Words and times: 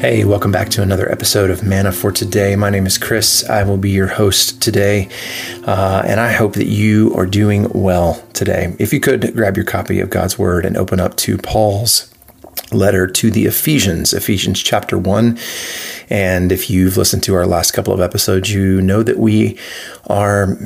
Hey, 0.00 0.24
welcome 0.24 0.52
back 0.52 0.68
to 0.70 0.82
another 0.82 1.10
episode 1.10 1.50
of 1.50 1.64
Manna 1.64 1.90
for 1.90 2.12
Today. 2.12 2.54
My 2.54 2.70
name 2.70 2.86
is 2.86 2.98
Chris. 2.98 3.42
I 3.50 3.64
will 3.64 3.76
be 3.76 3.90
your 3.90 4.06
host 4.06 4.62
today, 4.62 5.08
uh, 5.66 6.04
and 6.06 6.20
I 6.20 6.30
hope 6.30 6.52
that 6.52 6.68
you 6.68 7.12
are 7.16 7.26
doing 7.26 7.68
well 7.70 8.24
today. 8.32 8.76
If 8.78 8.92
you 8.92 9.00
could 9.00 9.34
grab 9.34 9.56
your 9.56 9.66
copy 9.66 9.98
of 9.98 10.08
God's 10.08 10.38
Word 10.38 10.64
and 10.64 10.76
open 10.76 11.00
up 11.00 11.16
to 11.16 11.36
Paul's 11.36 12.14
letter 12.70 13.08
to 13.08 13.32
the 13.32 13.46
Ephesians, 13.46 14.14
Ephesians 14.14 14.62
chapter 14.62 14.96
1. 14.96 15.36
And 16.10 16.52
if 16.52 16.70
you've 16.70 16.96
listened 16.96 17.24
to 17.24 17.34
our 17.34 17.46
last 17.46 17.72
couple 17.72 17.92
of 17.92 18.00
episodes, 18.00 18.52
you 18.52 18.80
know 18.80 19.02
that 19.02 19.18
we 19.18 19.58
are 20.06 20.56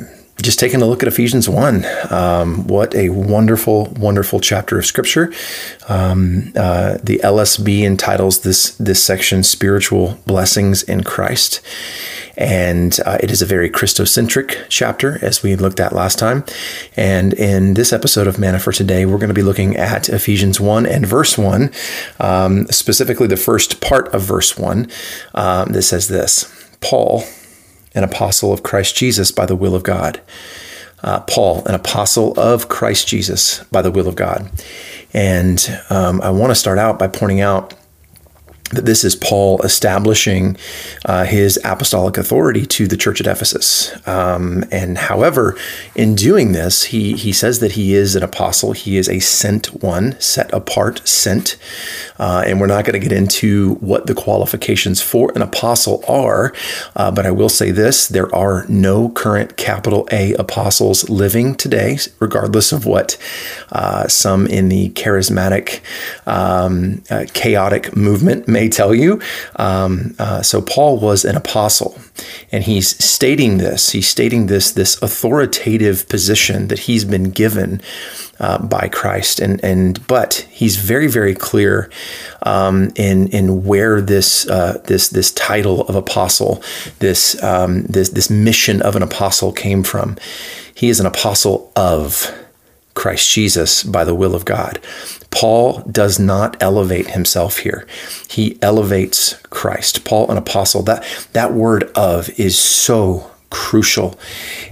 just 0.43 0.59
taking 0.59 0.81
a 0.81 0.85
look 0.85 1.01
at 1.01 1.07
Ephesians 1.07 1.47
1. 1.47 1.85
Um, 2.11 2.67
what 2.67 2.93
a 2.93 3.09
wonderful, 3.09 3.85
wonderful 3.97 4.41
chapter 4.41 4.77
of 4.77 4.85
Scripture. 4.85 5.33
Um, 5.87 6.51
uh, 6.55 6.97
the 7.01 7.19
LSB 7.23 7.83
entitles 7.83 8.41
this, 8.41 8.75
this 8.75 9.01
section 9.01 9.43
Spiritual 9.43 10.19
Blessings 10.25 10.83
in 10.83 11.03
Christ. 11.03 11.61
And 12.35 12.99
uh, 13.05 13.19
it 13.21 13.31
is 13.31 13.41
a 13.41 13.45
very 13.45 13.69
Christocentric 13.69 14.65
chapter, 14.67 15.23
as 15.23 15.43
we 15.43 15.55
looked 15.55 15.79
at 15.79 15.93
last 15.93 16.19
time. 16.19 16.43
And 16.97 17.33
in 17.33 17.75
this 17.75 17.93
episode 17.93 18.27
of 18.27 18.37
Manna 18.37 18.59
for 18.59 18.73
Today, 18.73 19.05
we're 19.05 19.19
going 19.19 19.29
to 19.29 19.33
be 19.33 19.43
looking 19.43 19.77
at 19.77 20.09
Ephesians 20.09 20.59
1 20.59 20.85
and 20.85 21.05
verse 21.05 21.37
1, 21.37 21.71
um, 22.19 22.65
specifically 22.67 23.27
the 23.27 23.37
first 23.37 23.79
part 23.81 24.13
of 24.13 24.23
verse 24.23 24.57
1 24.57 24.89
um, 25.35 25.71
that 25.71 25.83
says 25.83 26.09
this 26.09 26.51
Paul, 26.81 27.23
an 27.95 28.03
apostle 28.03 28.53
of 28.53 28.63
Christ 28.63 28.95
Jesus 28.95 29.31
by 29.31 29.45
the 29.45 29.55
will 29.55 29.75
of 29.75 29.83
God. 29.83 30.21
Uh, 31.03 31.19
Paul, 31.21 31.65
an 31.65 31.75
apostle 31.75 32.33
of 32.39 32.69
Christ 32.69 33.07
Jesus 33.07 33.63
by 33.65 33.81
the 33.81 33.91
will 33.91 34.07
of 34.07 34.15
God. 34.15 34.49
And 35.13 35.65
um, 35.89 36.21
I 36.21 36.29
want 36.29 36.51
to 36.51 36.55
start 36.55 36.77
out 36.77 36.97
by 36.97 37.07
pointing 37.07 37.41
out 37.41 37.73
that 38.73 38.85
this 38.85 39.03
is 39.03 39.15
Paul 39.15 39.61
establishing 39.61 40.57
uh, 41.05 41.25
his 41.25 41.59
apostolic 41.63 42.17
authority 42.17 42.65
to 42.65 42.87
the 42.87 42.97
church 42.97 43.21
at 43.21 43.27
Ephesus. 43.27 43.91
Um, 44.07 44.63
and 44.71 44.97
however, 44.97 45.57
in 45.95 46.15
doing 46.15 46.51
this, 46.51 46.83
he, 46.85 47.13
he 47.13 47.31
says 47.31 47.59
that 47.59 47.73
he 47.73 47.93
is 47.93 48.15
an 48.15 48.23
apostle. 48.23 48.73
He 48.73 48.97
is 48.97 49.09
a 49.09 49.19
sent 49.19 49.83
one, 49.83 50.19
set 50.19 50.51
apart, 50.53 51.07
sent. 51.07 51.57
Uh, 52.19 52.43
and 52.45 52.59
we're 52.59 52.67
not 52.67 52.85
going 52.85 52.99
to 52.99 53.05
get 53.07 53.11
into 53.11 53.75
what 53.75 54.07
the 54.07 54.13
qualifications 54.13 55.01
for 55.01 55.31
an 55.35 55.41
apostle 55.41 56.03
are, 56.07 56.53
uh, 56.95 57.11
but 57.11 57.25
I 57.25 57.31
will 57.31 57.49
say 57.49 57.71
this 57.71 58.07
there 58.07 58.33
are 58.33 58.65
no 58.67 59.09
current 59.09 59.57
capital 59.57 60.07
A 60.11 60.33
apostles 60.33 61.09
living 61.09 61.55
today, 61.55 61.97
regardless 62.19 62.71
of 62.71 62.85
what 62.85 63.17
uh, 63.71 64.07
some 64.07 64.47
in 64.47 64.69
the 64.69 64.89
charismatic, 64.91 65.81
um, 66.27 67.03
uh, 67.09 67.25
chaotic 67.33 67.95
movement 67.95 68.47
may 68.47 68.62
tell 68.69 68.93
you. 68.93 69.21
Um, 69.55 70.15
uh, 70.19 70.41
so 70.41 70.61
Paul 70.61 70.99
was 70.99 71.25
an 71.25 71.35
apostle, 71.35 71.97
and 72.51 72.63
he's 72.63 73.03
stating 73.03 73.57
this. 73.57 73.91
He's 73.91 74.07
stating 74.07 74.47
this 74.47 74.71
this 74.71 75.01
authoritative 75.01 76.07
position 76.09 76.67
that 76.67 76.79
he's 76.79 77.05
been 77.05 77.31
given 77.31 77.81
uh, 78.39 78.59
by 78.65 78.89
Christ, 78.89 79.39
and 79.39 79.63
and 79.63 80.05
but 80.07 80.47
he's 80.51 80.77
very 80.77 81.07
very 81.07 81.35
clear 81.35 81.89
um, 82.43 82.91
in 82.95 83.27
in 83.29 83.63
where 83.65 84.01
this 84.01 84.47
uh, 84.49 84.81
this 84.85 85.09
this 85.09 85.31
title 85.31 85.81
of 85.87 85.95
apostle, 85.95 86.63
this 86.99 87.41
um, 87.43 87.83
this 87.83 88.09
this 88.09 88.29
mission 88.29 88.81
of 88.81 88.95
an 88.95 89.03
apostle 89.03 89.51
came 89.51 89.83
from. 89.83 90.17
He 90.75 90.89
is 90.89 90.99
an 90.99 91.05
apostle 91.05 91.71
of 91.75 92.31
Christ 93.03 93.33
Jesus 93.33 93.83
by 93.83 94.05
the 94.05 94.15
will 94.15 94.33
of 94.33 94.45
God. 94.45 94.79
Paul 95.29 95.81
does 95.91 96.19
not 96.19 96.55
elevate 96.63 97.07
himself 97.07 97.57
here. 97.57 97.85
He 98.29 98.57
elevates 98.61 99.33
Christ. 99.49 100.05
Paul, 100.05 100.31
an 100.31 100.37
apostle, 100.37 100.83
that, 100.83 101.03
that 101.33 101.51
word 101.51 101.91
of 101.95 102.29
is 102.39 102.57
so 102.57 103.29
crucial 103.49 104.17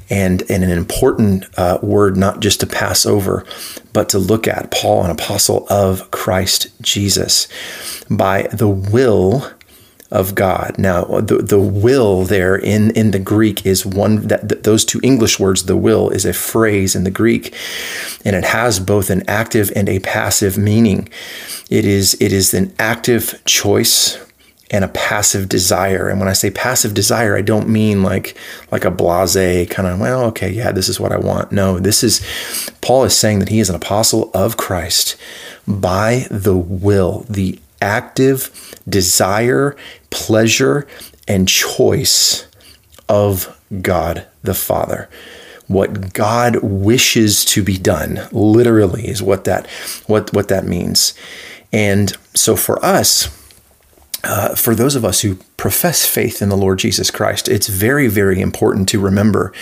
and, 0.09 0.49
and 0.49 0.63
an 0.63 0.69
important 0.69 1.43
uh, 1.57 1.79
word, 1.81 2.15
not 2.15 2.39
just 2.39 2.61
to 2.61 2.67
pass 2.67 3.05
over, 3.05 3.45
but 3.91 4.07
to 4.07 4.17
look 4.17 4.47
at. 4.47 4.71
Paul, 4.71 5.03
an 5.03 5.11
apostle 5.11 5.67
of 5.69 6.09
Christ 6.11 6.71
Jesus, 6.81 7.49
by 8.09 8.43
the 8.43 8.69
will 8.69 9.51
of 10.11 10.35
God. 10.35 10.75
Now, 10.77 11.05
the, 11.05 11.37
the 11.37 11.59
will 11.59 12.23
there 12.25 12.55
in, 12.55 12.91
in 12.91 13.11
the 13.11 13.19
Greek 13.19 13.65
is 13.65 13.85
one 13.85 14.27
that, 14.27 14.63
those 14.63 14.83
two 14.83 14.99
English 15.01 15.39
words, 15.39 15.63
the 15.63 15.77
will, 15.77 16.09
is 16.09 16.25
a 16.25 16.33
phrase 16.33 16.95
in 16.95 17.05
the 17.05 17.11
Greek, 17.11 17.55
and 18.25 18.35
it 18.35 18.43
has 18.43 18.79
both 18.79 19.09
an 19.09 19.23
active 19.27 19.71
and 19.75 19.87
a 19.87 19.99
passive 19.99 20.57
meaning. 20.57 21.09
It 21.69 21.85
is 21.85 22.17
it 22.19 22.33
is 22.33 22.53
an 22.53 22.73
active 22.77 23.41
choice 23.45 24.19
and 24.69 24.83
a 24.83 24.89
passive 24.89 25.47
desire. 25.49 26.07
And 26.07 26.19
when 26.19 26.29
I 26.29 26.33
say 26.33 26.49
passive 26.49 26.93
desire, 26.93 27.37
I 27.37 27.41
don't 27.41 27.69
mean 27.69 28.03
like 28.03 28.35
like 28.71 28.83
a 28.83 28.91
blase 28.91 29.69
kind 29.69 29.87
of, 29.87 29.99
well, 29.99 30.25
okay, 30.25 30.49
yeah, 30.49 30.71
this 30.71 30.89
is 30.89 30.99
what 30.99 31.13
I 31.13 31.17
want. 31.17 31.53
No, 31.53 31.79
this 31.79 32.03
is 32.03 32.21
Paul 32.81 33.05
is 33.05 33.15
saying 33.15 33.39
that 33.39 33.49
he 33.49 33.59
is 33.59 33.69
an 33.69 33.75
apostle 33.75 34.29
of 34.33 34.57
Christ 34.57 35.15
by 35.65 36.27
the 36.29 36.57
will, 36.57 37.25
the 37.29 37.59
active 37.81 38.75
desire, 38.87 39.75
pleasure, 40.09 40.87
and 41.27 41.47
choice 41.47 42.47
of 43.09 43.59
God 43.81 44.25
the 44.43 44.53
Father. 44.53 45.09
What 45.67 46.13
God 46.13 46.57
wishes 46.61 47.45
to 47.45 47.63
be 47.63 47.77
done, 47.77 48.21
literally, 48.31 49.07
is 49.07 49.21
what 49.21 49.45
that 49.45 49.67
what 50.07 50.33
what 50.33 50.49
that 50.49 50.65
means. 50.65 51.13
And 51.71 52.11
so 52.33 52.55
for 52.57 52.83
us, 52.83 53.29
uh, 54.23 54.55
for 54.55 54.75
those 54.75 54.95
of 54.95 55.05
us 55.05 55.21
who 55.21 55.35
profess 55.57 56.05
faith 56.05 56.41
in 56.41 56.49
the 56.49 56.57
Lord 56.57 56.79
Jesus 56.79 57.09
Christ, 57.09 57.47
it's 57.47 57.67
very, 57.67 58.07
very 58.07 58.41
important 58.41 58.89
to 58.89 58.99
remember 58.99 59.53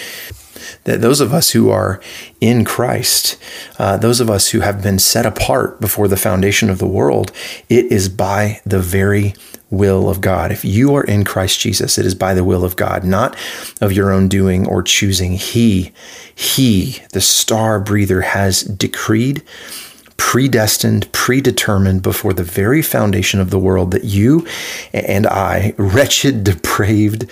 that 0.84 1.02
those 1.02 1.22
of 1.22 1.34
us 1.34 1.52
who 1.52 1.70
are 1.70 2.02
in 2.42 2.66
Christ, 2.66 3.38
uh, 3.78 3.98
those 3.98 4.20
of 4.20 4.30
us 4.30 4.50
who 4.50 4.62
have 4.62 4.82
been 4.82 5.00
set 5.00 5.26
apart 5.26 5.80
before 5.80 6.08
the 6.08 6.18
foundation 6.18 6.70
of 6.70 6.80
the 6.80 6.88
world, 6.88 7.32
it 7.70 7.86
is 7.92 8.10
by 8.10 8.62
the 8.66 8.80
very 8.80 9.34
will 9.70 10.10
of 10.10 10.22
God. 10.22 10.52
If 10.52 10.66
you 10.66 10.96
are 10.96 11.04
in 11.04 11.24
Christ 11.24 11.60
Jesus, 11.60 11.98
it 11.98 12.06
is 12.06 12.16
by 12.16 12.34
the 12.34 12.44
will 12.44 12.66
of 12.66 12.76
God, 12.76 13.04
not 13.04 13.36
of 13.82 13.92
your 13.92 14.12
own 14.12 14.28
doing 14.28 14.68
or 14.68 14.82
choosing. 14.82 15.34
He, 15.34 15.92
He, 16.34 17.02
the 17.14 17.22
star 17.22 17.80
breather, 17.80 18.22
has 18.22 18.64
decreed, 18.64 19.44
predestined, 20.20 21.12
predetermined 21.12 22.04
before 22.04 22.34
the 22.34 22.44
very 22.44 22.84
foundation 22.84 23.40
of 23.40 23.50
the 23.50 23.58
world 23.58 23.92
that 23.92 24.04
you 24.04 24.46
and 24.94 25.26
I, 25.26 25.74
wretched, 25.78 26.44
depraved, 26.50 27.26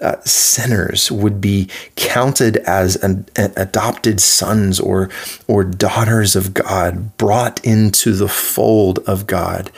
uh, 0.00 0.20
sinners 0.24 1.12
would 1.12 1.40
be 1.40 1.68
counted 1.94 2.56
as 2.56 2.96
an, 2.96 3.26
an 3.36 3.52
adopted 3.56 4.20
sons 4.20 4.80
or 4.80 5.08
or 5.46 5.62
daughters 5.62 6.34
of 6.34 6.54
God, 6.54 7.16
brought 7.18 7.64
into 7.64 8.12
the 8.12 8.26
fold 8.26 8.98
of 9.00 9.28
God 9.28 9.70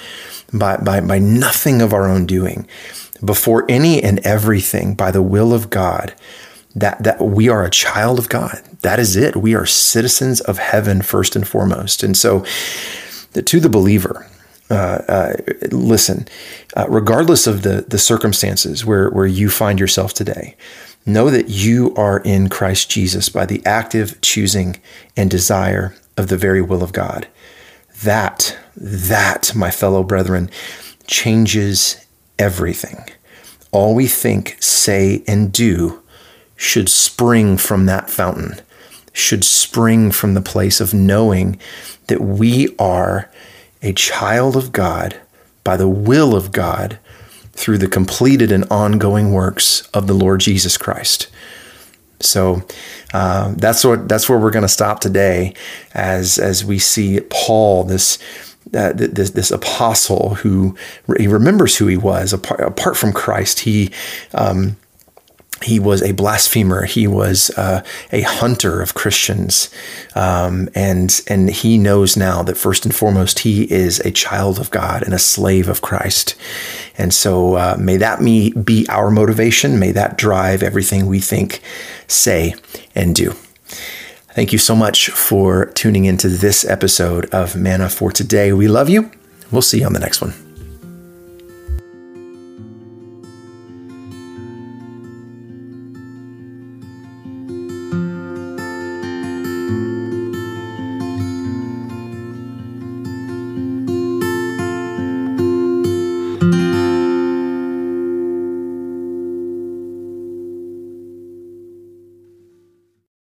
by, 0.52 0.78
by, 0.78 1.00
by 1.00 1.18
nothing 1.18 1.82
of 1.82 1.92
our 1.92 2.08
own 2.08 2.24
doing, 2.24 2.66
before 3.22 3.66
any 3.68 4.02
and 4.02 4.18
everything 4.20 4.94
by 4.94 5.10
the 5.10 5.22
will 5.22 5.52
of 5.52 5.68
God, 5.68 6.14
that, 6.74 7.02
that 7.02 7.20
we 7.20 7.48
are 7.48 7.64
a 7.64 7.70
child 7.70 8.18
of 8.18 8.28
God. 8.28 8.62
That 8.82 8.98
is 8.98 9.16
it. 9.16 9.36
We 9.36 9.54
are 9.54 9.66
citizens 9.66 10.40
of 10.40 10.58
heaven 10.58 11.02
first 11.02 11.36
and 11.36 11.46
foremost. 11.46 12.02
And 12.02 12.16
so, 12.16 12.44
to 13.32 13.60
the 13.60 13.68
believer, 13.68 14.28
uh, 14.70 15.02
uh, 15.08 15.32
listen, 15.70 16.26
uh, 16.76 16.86
regardless 16.88 17.46
of 17.46 17.62
the, 17.62 17.84
the 17.88 17.98
circumstances 17.98 18.84
where, 18.84 19.10
where 19.10 19.26
you 19.26 19.50
find 19.50 19.78
yourself 19.78 20.14
today, 20.14 20.56
know 21.06 21.30
that 21.30 21.48
you 21.48 21.94
are 21.96 22.20
in 22.20 22.48
Christ 22.48 22.90
Jesus 22.90 23.28
by 23.28 23.44
the 23.44 23.64
active 23.66 24.20
choosing 24.20 24.80
and 25.16 25.30
desire 25.30 25.94
of 26.16 26.28
the 26.28 26.36
very 26.36 26.62
will 26.62 26.82
of 26.82 26.92
God. 26.92 27.28
That, 28.02 28.56
that, 28.76 29.54
my 29.54 29.70
fellow 29.70 30.02
brethren, 30.02 30.50
changes 31.06 32.04
everything. 32.38 33.04
All 33.70 33.94
we 33.94 34.06
think, 34.06 34.56
say, 34.60 35.22
and 35.26 35.52
do 35.52 36.02
should 36.56 36.88
spring 36.88 37.56
from 37.56 37.86
that 37.86 38.10
fountain, 38.10 38.60
should 39.12 39.44
spring 39.44 40.10
from 40.10 40.34
the 40.34 40.40
place 40.40 40.80
of 40.80 40.94
knowing 40.94 41.58
that 42.06 42.20
we 42.20 42.74
are 42.78 43.30
a 43.82 43.92
child 43.92 44.56
of 44.56 44.72
God 44.72 45.20
by 45.62 45.76
the 45.76 45.88
will 45.88 46.34
of 46.34 46.52
God 46.52 46.98
through 47.52 47.78
the 47.78 47.88
completed 47.88 48.50
and 48.50 48.64
ongoing 48.70 49.32
works 49.32 49.82
of 49.94 50.06
the 50.06 50.14
Lord 50.14 50.40
Jesus 50.40 50.76
Christ. 50.76 51.28
So 52.20 52.62
uh, 53.12 53.54
that's 53.56 53.84
what 53.84 54.08
that's 54.08 54.28
where 54.28 54.38
we're 54.38 54.50
going 54.50 54.62
to 54.62 54.68
stop 54.68 55.00
today, 55.00 55.54
as 55.92 56.38
as 56.38 56.64
we 56.64 56.78
see 56.78 57.20
Paul, 57.30 57.84
this 57.84 58.18
uh, 58.72 58.92
this, 58.94 59.30
this 59.30 59.50
apostle 59.50 60.36
who 60.36 60.76
he 61.18 61.28
remembers 61.28 61.76
who 61.76 61.86
he 61.86 61.96
was 61.96 62.32
apart, 62.32 62.60
apart 62.60 62.96
from 62.96 63.12
Christ. 63.12 63.60
He 63.60 63.92
um, 64.32 64.76
he 65.64 65.80
was 65.80 66.02
a 66.02 66.12
blasphemer. 66.12 66.84
He 66.84 67.06
was 67.06 67.50
uh, 67.56 67.82
a 68.12 68.22
hunter 68.22 68.80
of 68.80 68.94
Christians, 68.94 69.70
um, 70.14 70.68
and 70.74 71.20
and 71.26 71.50
he 71.50 71.78
knows 71.78 72.16
now 72.16 72.42
that 72.42 72.56
first 72.56 72.84
and 72.84 72.94
foremost 72.94 73.40
he 73.40 73.64
is 73.72 74.00
a 74.00 74.10
child 74.10 74.58
of 74.58 74.70
God 74.70 75.02
and 75.02 75.14
a 75.14 75.18
slave 75.18 75.68
of 75.68 75.82
Christ. 75.82 76.34
And 76.96 77.12
so 77.12 77.54
uh, 77.54 77.76
may 77.78 77.96
that 77.96 78.20
me 78.20 78.52
be 78.52 78.86
our 78.88 79.10
motivation. 79.10 79.78
May 79.78 79.92
that 79.92 80.18
drive 80.18 80.62
everything 80.62 81.06
we 81.06 81.20
think, 81.20 81.60
say, 82.06 82.54
and 82.94 83.14
do. 83.14 83.34
Thank 84.34 84.52
you 84.52 84.58
so 84.58 84.74
much 84.74 85.10
for 85.10 85.66
tuning 85.74 86.06
into 86.06 86.28
this 86.28 86.64
episode 86.64 87.26
of 87.26 87.54
Manna 87.54 87.88
for 87.88 88.10
Today. 88.10 88.52
We 88.52 88.66
love 88.66 88.88
you. 88.88 89.12
We'll 89.52 89.62
see 89.62 89.80
you 89.80 89.86
on 89.86 89.92
the 89.92 90.00
next 90.00 90.20
one. 90.20 90.43